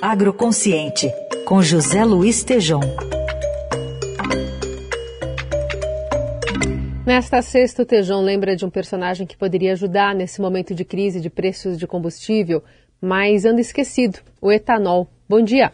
[0.00, 1.10] Agroconsciente,
[1.44, 2.80] com José Luiz Tejom.
[7.06, 11.20] Nesta sexta, o Tejão lembra de um personagem que poderia ajudar nesse momento de crise
[11.20, 12.62] de preços de combustível,
[13.00, 15.08] mas anda esquecido, o etanol.
[15.28, 15.72] Bom dia.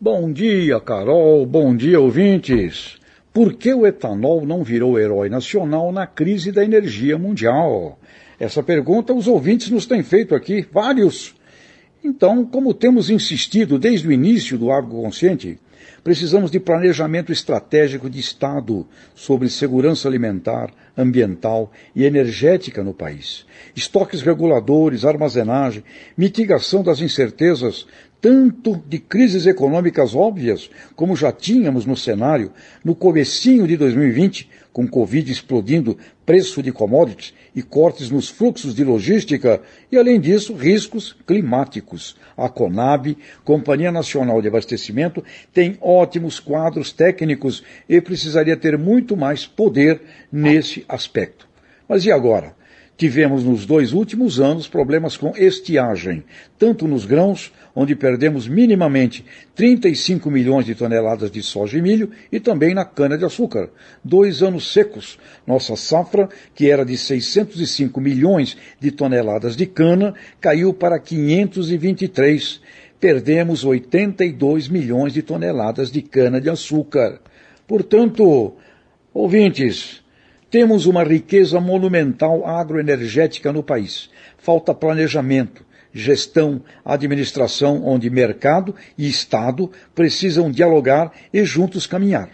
[0.00, 1.44] Bom dia, Carol.
[1.46, 2.98] Bom dia, ouvintes.
[3.32, 7.98] Por que o etanol não virou herói nacional na crise da energia mundial?
[8.38, 11.38] Essa pergunta os ouvintes nos têm feito aqui, vários.
[12.02, 15.58] Então, como temos insistido desde o início do Agroconsciente,
[16.02, 23.46] Precisamos de planejamento estratégico de Estado sobre segurança alimentar, ambiental e energética no país.
[23.74, 25.84] Estoques reguladores, armazenagem,
[26.16, 27.86] mitigação das incertezas,
[28.20, 32.52] tanto de crises econômicas óbvias, como já tínhamos no cenário
[32.84, 38.84] no comecinho de 2020, com Covid explodindo preço de commodities e cortes nos fluxos de
[38.84, 42.16] logística, e além disso, riscos climáticos.
[42.36, 49.46] A Conab, Companhia Nacional de Abastecimento, tem ótimos quadros técnicos e precisaria ter muito mais
[49.46, 50.00] poder
[50.30, 51.48] nesse aspecto.
[51.88, 52.54] Mas e agora?
[53.00, 56.22] Tivemos nos dois últimos anos problemas com estiagem,
[56.58, 62.38] tanto nos grãos, onde perdemos minimamente 35 milhões de toneladas de soja e milho, e
[62.38, 63.70] também na cana-de-açúcar.
[64.04, 65.18] Dois anos secos.
[65.46, 72.60] Nossa safra, que era de 605 milhões de toneladas de cana, caiu para 523.
[73.00, 77.18] Perdemos 82 milhões de toneladas de cana-de-açúcar.
[77.66, 78.52] Portanto,
[79.14, 80.02] ouvintes,
[80.50, 84.10] temos uma riqueza monumental agroenergética no país.
[84.36, 92.28] Falta planejamento, gestão, administração, onde mercado e Estado precisam dialogar e juntos caminhar.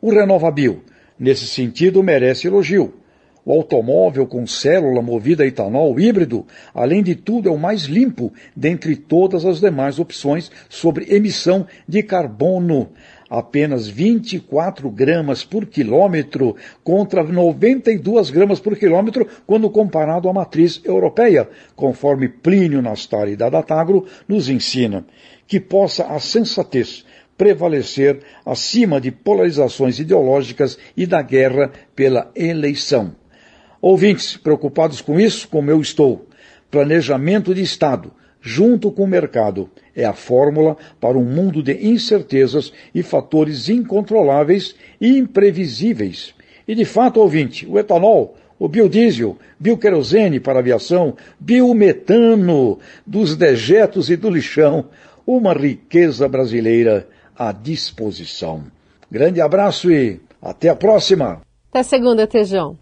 [0.00, 0.84] O RenovaBio,
[1.18, 3.01] nesse sentido, merece elogio.
[3.44, 8.32] O automóvel com célula movida a etanol híbrido, além de tudo, é o mais limpo
[8.54, 12.90] dentre todas as demais opções sobre emissão de carbono
[13.32, 16.54] apenas 24 gramas por quilômetro
[16.84, 24.06] contra 92 gramas por quilômetro quando comparado à matriz europeia, conforme Plínio Nastari da Datagro
[24.28, 25.06] nos ensina,
[25.46, 27.06] que possa a sensatez
[27.38, 33.21] prevalecer acima de polarizações ideológicas e da guerra pela eleição.
[33.82, 36.24] Ouvintes preocupados com isso, como eu estou,
[36.70, 42.72] planejamento de Estado, junto com o mercado, é a fórmula para um mundo de incertezas
[42.94, 46.32] e fatores incontroláveis e imprevisíveis.
[46.66, 54.16] E de fato, ouvinte, o etanol, o biodiesel, bioquerosene para aviação, biometano dos dejetos e
[54.16, 54.84] do lixão,
[55.26, 58.62] uma riqueza brasileira à disposição.
[59.10, 61.40] Grande abraço e até a próxima.
[61.68, 62.81] Até segunda, Tejão.